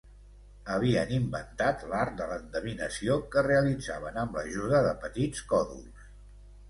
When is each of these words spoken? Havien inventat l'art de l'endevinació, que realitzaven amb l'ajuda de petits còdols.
Havien 0.75 1.11
inventat 1.17 1.83
l'art 1.91 2.17
de 2.21 2.27
l'endevinació, 2.31 3.17
que 3.35 3.45
realitzaven 3.51 4.21
amb 4.23 4.39
l'ajuda 4.41 4.81
de 4.89 4.99
petits 5.05 5.45
còdols. 5.53 6.09